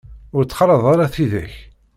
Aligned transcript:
Ur 0.35 0.43
ttxalaḍ 0.45 0.83
ara 0.93 1.13
tidak. 1.15 1.53